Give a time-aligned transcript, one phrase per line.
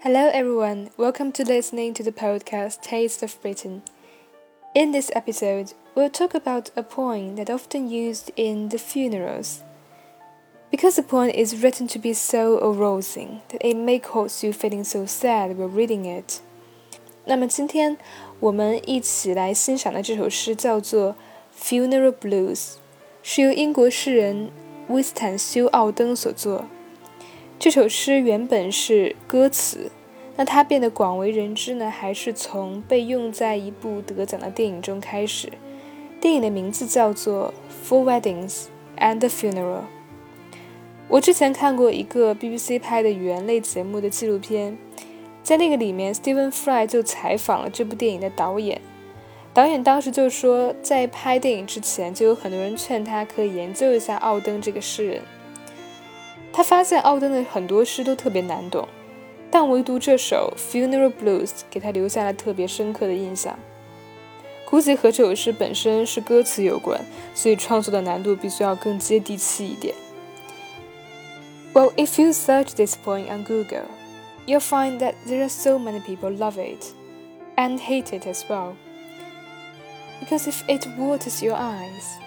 [0.00, 0.90] Hello, everyone.
[0.96, 3.82] Welcome to listening to the podcast Taste of Britain.
[4.74, 9.62] In this episode, we'll talk about a poem that often used in the funerals.
[10.70, 14.84] Because the poem is written to be so arousing that it may cause you feeling
[14.84, 16.40] so sad while reading it.
[17.24, 17.96] 那么今天
[18.38, 21.16] 我们一起来欣赏的这首诗叫做《
[21.60, 22.74] Funeral Blues》，
[23.22, 24.50] 是由英国诗人
[24.88, 26.66] 威斯坦休·奥登所作。
[27.61, 29.91] 这首诗原本是歌词，
[30.35, 35.47] 那它变得广为人知呢，还是从被用在一部得奖的电影中开始。
[36.19, 37.53] 电影的名字叫做
[37.87, 38.63] 《Four Weddings
[38.97, 39.81] and a Funeral》。
[41.07, 44.75] 我之前看过一个 BBC 拍的语言类节目的纪录片，
[45.43, 48.81] 在那个里面，Stephen Fry 就采访了这部电影的导演。
[49.53, 55.21] 导演当时就说，在拍电影之前，就有很多人劝他可以研究一下奥登这个诗人。
[56.52, 58.88] 他发现奥登的很多诗都特别难懂，
[59.50, 63.58] 但唯独这首《Funeral Blues》给他留下了特别深刻的印象。
[64.64, 67.00] 估计和这首诗本身是歌词有关，
[67.34, 69.94] 所以创作的难度必须要更接地气一点。
[71.72, 73.84] Well, if you search this poem on Google,
[74.46, 76.86] you'll find that there are so many people love it
[77.56, 78.72] and hate it as well.
[80.20, 82.18] Because if it waters your eyes,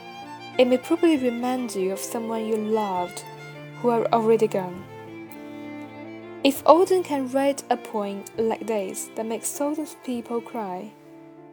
[0.58, 3.24] it may probably remind you of someone you loved
[3.91, 4.85] are already gone.
[6.45, 10.93] If Odin can write a poem like this that makes thousands of people cry,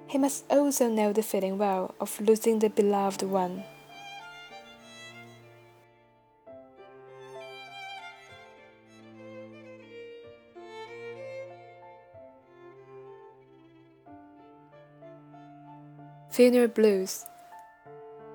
[0.08, 3.64] he must also know the feeling well of losing the beloved one.
[16.32, 17.26] Funeral Blues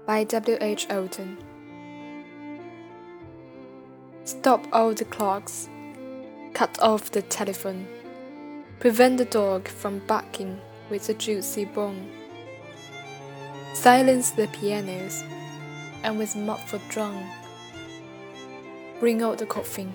[0.07, 0.59] by W.
[0.61, 0.87] H.
[0.91, 1.56] Oldham.
[4.47, 5.69] Stop all the clocks.
[6.55, 7.85] Cut off the telephone.
[8.79, 12.09] Prevent the dog from barking with a juicy bone.
[13.75, 15.25] Silence the pianos
[16.05, 17.29] and with muffled drum.
[19.01, 19.93] Bring out the coffin.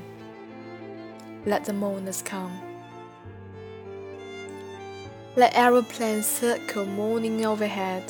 [1.46, 2.52] Let the mourners come.
[5.38, 8.04] Let aeroplanes circle mourning overhead,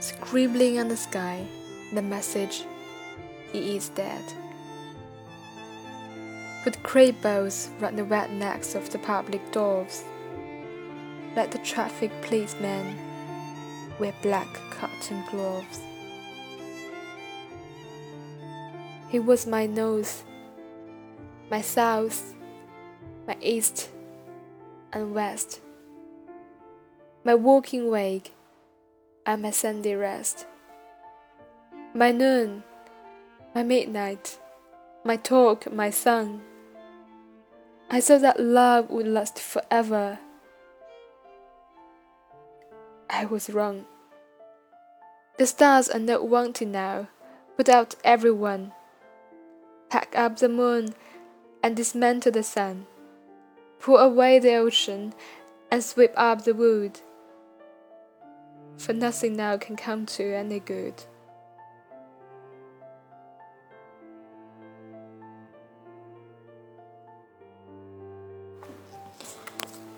[0.00, 1.46] scribbling on the sky
[1.94, 2.66] the message,
[3.52, 4.22] he is dead.
[6.62, 10.04] Put crepe bows round the wet necks of the public doors.
[11.34, 12.98] Let the traffic policemen
[13.98, 15.80] wear black cotton gloves.
[19.08, 20.22] He was my north,
[21.50, 22.34] my south,
[23.26, 23.88] my east
[24.92, 25.60] and west,
[27.24, 28.34] my walking wake
[29.24, 30.46] and my Sunday rest,
[31.94, 32.64] my noon,
[33.54, 34.38] my midnight,
[35.04, 36.42] my talk, my sun
[37.92, 40.20] I thought that love would last forever.
[43.10, 43.84] I was wrong.
[45.38, 47.08] The stars are not wanted now.
[47.56, 48.72] Put out everyone.
[49.88, 50.94] Pack up the moon
[51.64, 52.86] and dismantle the sun.
[53.80, 55.12] Pull away the ocean
[55.72, 57.00] and sweep up the wood.
[58.76, 60.94] For nothing now can come to any good.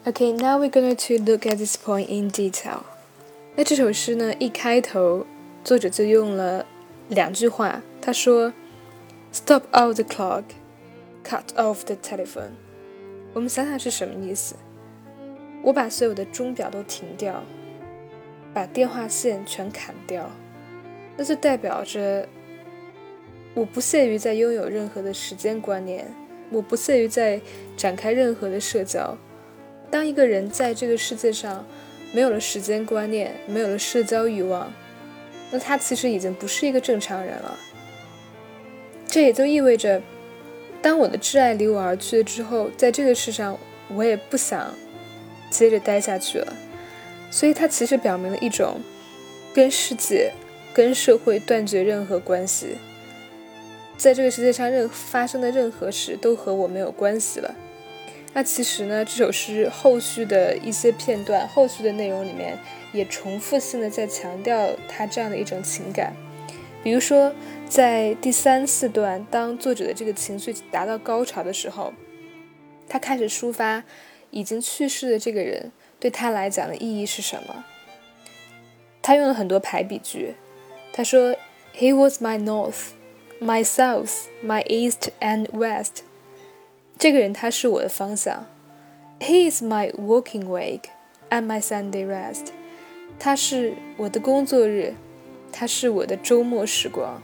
[0.04, 2.82] Okay, now we're going to look at this point in detail.
[3.54, 5.24] 那这首诗呢，一开头
[5.62, 6.66] 作者就用了
[7.08, 7.80] 两句话。
[8.00, 8.52] 他说
[9.32, 10.42] ：“Stop all the clock,
[11.22, 12.50] cut off the telephone。”
[13.32, 14.56] 我们想想是什么意思？
[15.62, 17.44] 我把所有的钟表都停掉，
[18.52, 20.28] 把电话线全砍掉，
[21.16, 22.28] 那就代表着
[23.54, 26.12] 我不屑于再拥有任何的时间观念，
[26.50, 27.40] 我不屑于再
[27.76, 29.16] 展开任何的社交。
[29.92, 31.66] 当一个人在这个世界上
[32.14, 34.72] 没有了时间观念，没有了社交欲望，
[35.50, 37.58] 那他其实已经不是一个正常人了。
[39.06, 40.00] 这也就意味着，
[40.80, 43.58] 当我的挚爱离我而去了之后，在这个世上，
[43.94, 44.74] 我也不想
[45.50, 46.56] 接着待下去了。
[47.30, 48.80] 所以，它其实表明了一种
[49.52, 50.32] 跟世界、
[50.72, 52.78] 跟社会断绝任何关系，
[53.98, 57.54] 在这个世界上任发生的任何事都和我没有关系了。
[58.34, 62.58] 那其实呢，这首诗后续的一些片段、后续的内容里面，
[62.92, 66.14] 也重复性的在强调他这样的一种情感。
[66.82, 67.32] 比如说，
[67.68, 71.92] 在第三四段，当作者的这个情绪达到高潮的时候，
[72.88, 73.84] 他开始抒发
[74.30, 75.70] 已经去世的这个人
[76.00, 77.64] 对他来讲的意义是什么。
[79.02, 80.34] 他用了很多排比句，
[80.92, 81.36] 他说
[81.76, 82.92] ：“He was my north,
[83.40, 86.02] my south, my east and west。”
[87.02, 88.46] 这个人他是我的方向
[89.18, 90.82] ，He is my working week
[91.30, 92.50] and my Sunday rest。
[93.18, 94.94] 他是我的工作日，
[95.50, 97.20] 他是我的周末时光，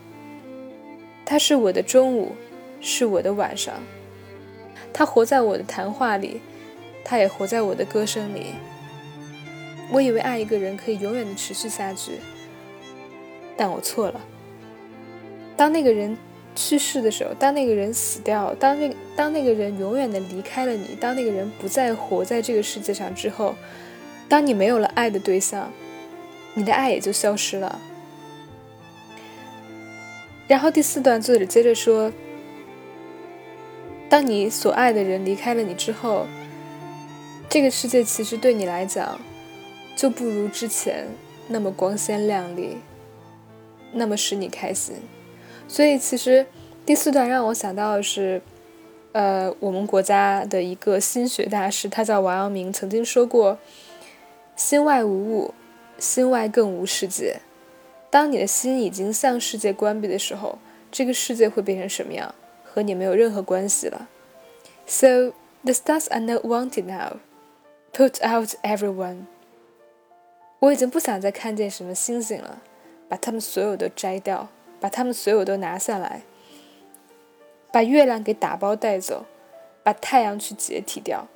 [1.24, 2.32] 他是我的中午，
[2.80, 3.72] 是我的晚上。
[4.92, 6.40] 他活在我的谈话里，
[7.04, 8.46] 他也活在我的歌声里。
[9.92, 12.18] 我以为爱一个人可以永远的持续下去，
[13.56, 14.20] 但我错了。
[15.56, 16.18] 当那个人
[16.58, 23.54] 去世的时候，当那个人死掉，当那当那个人永远的离开了你，当那个人不再活在这个世界上之后，
[24.28, 25.70] 当你没有了爱的对象，
[26.54, 27.80] 你的爱也就消失了。
[30.48, 32.12] 然后第四段作者接着说
[34.10, 36.26] ：“当你所爱的人离开了你之后，
[37.48, 39.20] 这个世界其实对你来讲。”
[39.96, 41.08] 就不如之前
[41.48, 42.76] 那么光鲜亮丽，
[43.92, 44.94] 那么使你开心。
[45.68, 46.46] 所以其实
[46.86, 48.40] 第四段让我想到的是，
[49.12, 53.58] 呃，我们国家的一个心学大师，他叫王阳明，曾经说过
[54.56, 55.54] ：“心外无物，
[55.98, 57.40] 心外更无世界。
[58.10, 60.58] 当你的心已经向世界关闭的时候，
[60.90, 64.08] 这个世界会变成什么样，和你没有任何关系了。”
[64.88, 65.32] So
[65.62, 67.18] the stars are not wanted now.
[67.92, 69.26] Put out everyone.
[70.60, 72.62] 我已经不想再看见什么星星了，
[73.08, 74.48] 把它们所有都摘掉，
[74.80, 76.22] 把它们所有都拿下来，
[77.72, 79.24] 把月亮给打包带走，
[79.82, 81.26] 把太阳去解体掉，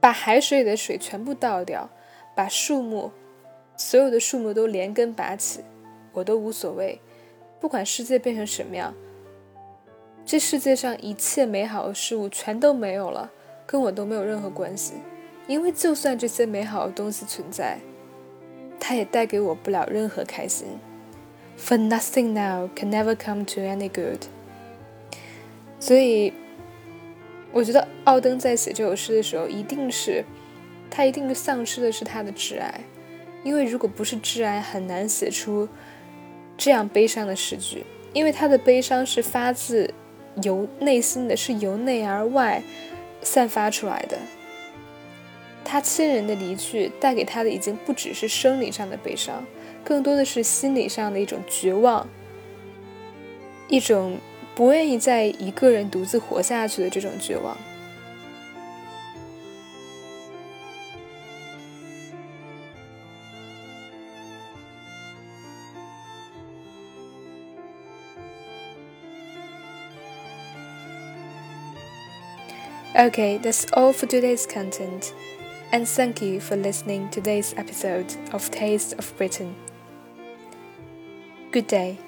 [0.00, 1.88] 把海水里的水全部倒掉，
[2.34, 3.10] 把树木，
[3.76, 5.64] 所有的树木都连根拔起，
[6.12, 7.00] 我都无所谓，
[7.60, 8.94] 不管世界变成什么样，
[10.24, 13.30] 这世界上一切美好的事物全都没有了，
[13.66, 14.94] 跟我都没有任何关系。
[15.46, 17.78] 因为就算这些美好的东西存在，
[18.78, 20.66] 它也带给我不了任何开心。
[21.58, 24.22] For nothing now can never come to any good。
[25.80, 26.32] 所以，
[27.52, 30.24] 我觉得奥登在写这首诗的时候，一定是
[30.90, 32.80] 他一定是丧失的是他的挚爱，
[33.44, 35.68] 因为如果不是挚爱，很难写出
[36.56, 37.84] 这样悲伤的诗句。
[38.14, 39.92] 因为他的悲伤是发自
[40.42, 42.62] 由内心的，是由内而外
[43.20, 44.18] 散发出来的。
[45.62, 49.44] 他亲人的离去带给他的已经不只是生理上的悲伤，
[49.88, 52.06] 更多的是心理上的一种绝望，
[53.68, 54.18] 一种
[54.54, 57.56] 不愿意再一个人独自活下去的这种绝望。
[72.94, 75.12] Okay, that's all for today's content.
[75.72, 79.54] and thank you for listening to this episode of Taste of Britain.
[81.50, 82.07] Good day.